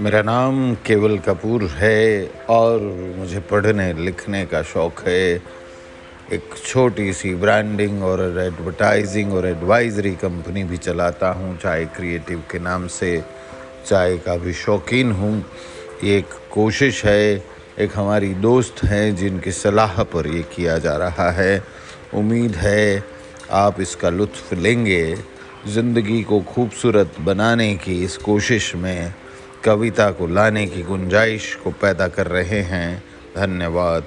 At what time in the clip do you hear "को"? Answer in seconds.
26.22-26.40, 30.10-30.26, 31.54-31.70